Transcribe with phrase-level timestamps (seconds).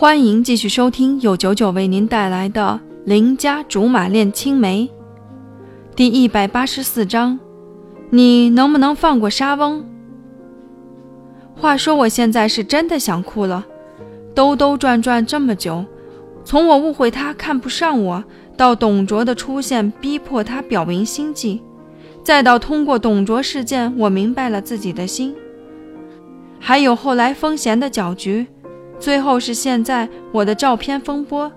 [0.00, 4.88] 欢迎继续收听由九九为您带来的《邻家竹马恋青梅》
[5.94, 7.38] 第一百八十四章。
[8.08, 9.84] 你能不能放过沙翁？
[11.54, 13.66] 话说我现在是真的想哭了，
[14.34, 15.84] 兜兜转转这么久，
[16.46, 18.24] 从我误会他看不上我，
[18.56, 21.60] 到董卓的出现逼迫他表明心迹，
[22.24, 25.34] 再到通过董卓事件我明白了自己的心，
[26.58, 28.46] 还有后来风贤的搅局，
[29.00, 31.50] 最后是现在我的照片风波，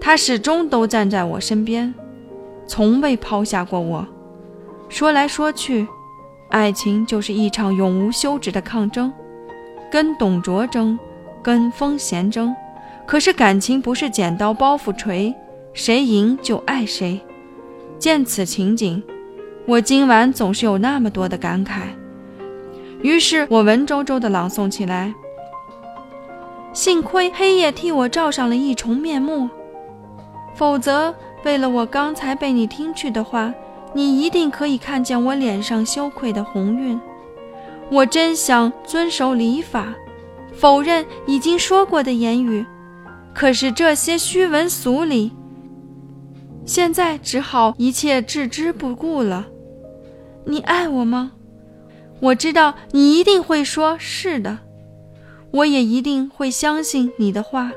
[0.00, 1.92] 他始终都站在我身边，
[2.66, 4.06] 从未抛下过我。
[4.88, 5.86] 说来说去，
[6.50, 9.12] 爱情就是一场永无休止的抗争，
[9.90, 10.96] 跟董卓争，
[11.42, 12.54] 跟风贤争。
[13.06, 15.34] 可是感情不是剪刀包袱锤，
[15.72, 17.20] 谁赢就爱谁。
[17.98, 19.02] 见此情景，
[19.66, 21.82] 我今晚总是有那么多的感慨。
[23.02, 25.12] 于是我文绉绉地朗诵起来：
[26.74, 29.48] 幸亏黑夜替我罩上了一重面目，
[30.54, 33.54] 否则为了我刚才被你听去的话。
[33.96, 37.00] 你一定可以看见我脸上羞愧的红晕。
[37.92, 39.94] 我真想遵守礼法，
[40.52, 42.66] 否认已经说过的言语，
[43.32, 45.30] 可是这些虚文俗理，
[46.66, 49.46] 现在只好一切置之不顾了。
[50.44, 51.30] 你爱我吗？
[52.18, 54.58] 我知道你一定会说是的，
[55.54, 57.70] 我也一定会相信你的话。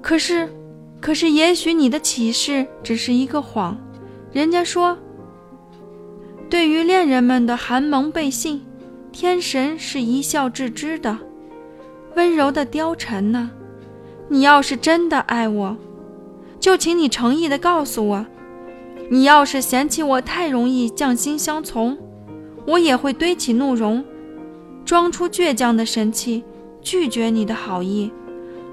[0.00, 0.48] 可是，
[0.98, 3.76] 可是，也许你的启示只是一个谎。
[4.32, 4.96] 人家说，
[6.48, 8.64] 对于恋人们的寒盟背信，
[9.12, 11.18] 天神是一笑置之的。
[12.16, 13.50] 温柔的貂蝉呢？
[14.28, 15.76] 你要是真的爱我，
[16.58, 18.26] 就请你诚意的告诉我。
[19.10, 21.98] 你要是嫌弃我太容易将心相从，
[22.66, 24.02] 我也会堆起怒容，
[24.84, 26.44] 装出倔强的神气，
[26.82, 28.12] 拒绝你的好意，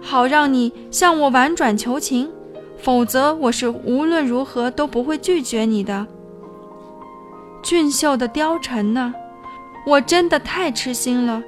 [0.02, 2.30] 好让你向我婉转求情。
[2.78, 6.08] 否则，我是无论如何都不会拒绝你的。
[7.62, 9.14] 俊秀的貂蝉呢？
[9.86, 11.42] 我真的太痴心了，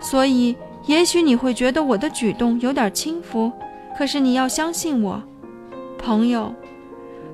[0.00, 0.56] 所以
[0.86, 3.52] 也许你会觉得我的举动有点轻浮，
[3.98, 5.22] 可是你要相信我，
[5.98, 6.54] 朋友，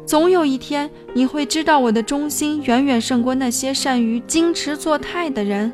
[0.05, 5.73] 总有一天你会知道我的忠心远远胜过那些善于矜持作态的人。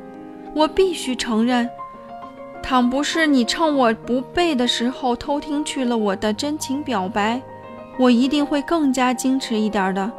[0.54, 1.68] 我必须承认。
[2.62, 7.42] 倘不是你趁我不备的时候偷听去了我的真情表白，
[7.98, 10.10] 我一定会更加矜持一点的。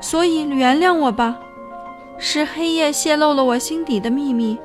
[0.00, 1.38] 所以原谅我吧，
[2.18, 4.56] 是黑夜泄露了我心底的秘密。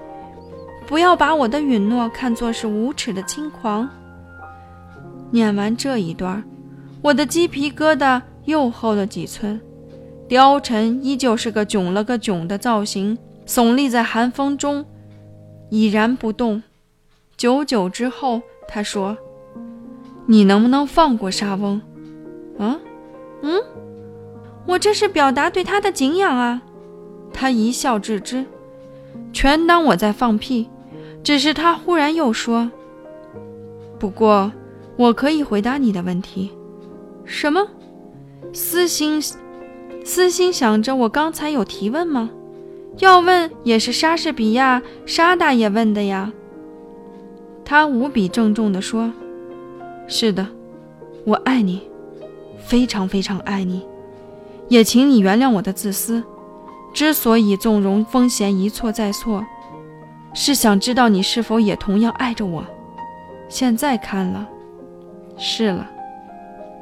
[0.88, 3.88] 不要把我的允诺看作是无耻的轻狂。
[5.32, 6.44] 念完这一段，
[7.02, 9.60] 我的鸡皮疙瘩又厚了几寸。
[10.28, 14.86] 貂蝉依旧是个囧了个囧的造型，耸立在寒风中，
[15.72, 16.62] 已然不动。
[17.36, 19.18] 久久之后，他说
[20.28, 21.82] ：“你能不能放过沙翁
[22.60, 22.78] ？”“啊，
[23.42, 23.60] 嗯，
[24.68, 26.62] 我这是表达对他的敬仰啊。”
[27.34, 28.46] 他一笑置之，
[29.32, 30.70] 全当我在放屁。
[31.24, 32.70] 只是他忽然又说
[33.98, 34.52] ：“不过，
[34.98, 36.52] 我可以回答你的问题。
[37.24, 37.66] ”“什么？”
[38.54, 39.22] 私心，
[40.04, 42.30] 私心想着我刚才有提问吗？
[42.98, 46.32] 要问也是莎士比亚沙大爷问的呀。
[47.64, 49.12] 他无比郑重地说
[50.08, 50.46] ：“是的，
[51.26, 51.82] 我爱你，
[52.60, 53.82] 非常非常爱你，
[54.68, 56.22] 也请你原谅我的自私。
[56.94, 59.46] 之所以纵容风贤一错再错，
[60.34, 62.66] 是想知道你是否也同样爱着我。
[63.48, 64.48] 现在看了，
[65.38, 65.90] 是了。”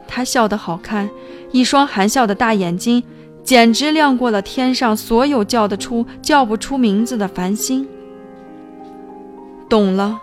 [0.08, 1.08] 他笑得好看，
[1.52, 3.04] 一双含笑的大眼睛，
[3.50, 7.88] 简直亮过了天上所有叫得出叫不出名字的繁星。
[9.68, 10.20] 懂了。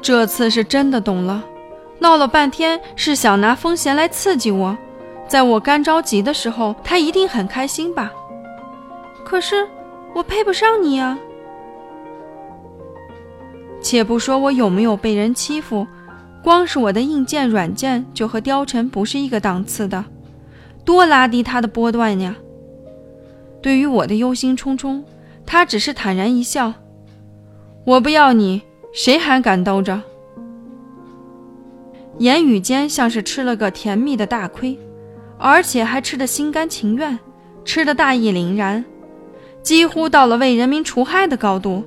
[0.00, 1.44] 这次是真的懂了，
[1.98, 4.74] 闹了半天是想拿风贤来刺激我，
[5.28, 8.10] 在我干着急的时候，他一定很开心吧？
[9.22, 9.68] 可是
[10.14, 11.18] 我配不上你啊！
[13.82, 15.86] 且不说我有没有被人欺负，
[16.42, 20.02] 光是我的硬件软件就和貂蝉不是一个档次的，
[20.84, 22.36] 多拉低他的波段呀！
[23.60, 25.02] 对于我的忧心忡忡，
[25.46, 26.74] 他只是坦然一笑
[27.86, 28.62] ：“我不要你。”
[28.92, 30.02] 谁还敢兜着？
[32.18, 34.78] 言语间像是吃了个甜蜜的大亏，
[35.38, 37.18] 而且还吃得心甘情愿，
[37.64, 38.84] 吃得大义凛然，
[39.62, 41.82] 几乎到了为人民除害的高度。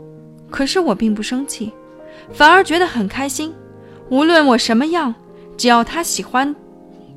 [0.49, 1.71] 可是我并不生气，
[2.33, 3.53] 反而觉得很开心。
[4.09, 5.13] 无论我什么样，
[5.55, 6.55] 只要他喜欢，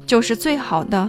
[0.05, 1.09] 就是最好的。